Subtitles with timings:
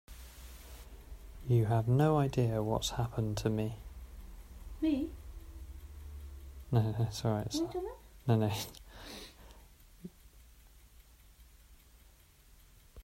[1.47, 3.75] You have no idea what's happened to me.